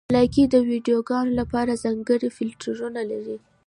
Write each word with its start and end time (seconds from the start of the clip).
لایکي 0.15 0.43
د 0.49 0.55
ویډیوګانو 0.69 1.31
لپاره 1.39 1.79
ځانګړي 1.83 2.29
فېلټرونه 2.37 3.01
لري. 3.11 3.37